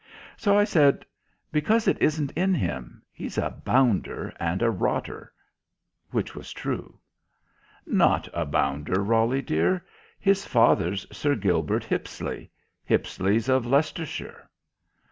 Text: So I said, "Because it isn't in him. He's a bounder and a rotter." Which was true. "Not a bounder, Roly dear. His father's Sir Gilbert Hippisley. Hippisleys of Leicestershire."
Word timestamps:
So 0.35 0.57
I 0.57 0.63
said, 0.63 1.05
"Because 1.51 1.87
it 1.87 2.01
isn't 2.01 2.31
in 2.31 2.55
him. 2.55 3.03
He's 3.11 3.37
a 3.37 3.51
bounder 3.51 4.33
and 4.39 4.63
a 4.63 4.71
rotter." 4.71 5.31
Which 6.09 6.33
was 6.33 6.51
true. 6.53 6.99
"Not 7.85 8.27
a 8.33 8.47
bounder, 8.47 9.03
Roly 9.03 9.43
dear. 9.43 9.85
His 10.19 10.43
father's 10.43 11.05
Sir 11.15 11.35
Gilbert 11.35 11.83
Hippisley. 11.83 12.49
Hippisleys 12.83 13.47
of 13.47 13.67
Leicestershire." 13.67 14.49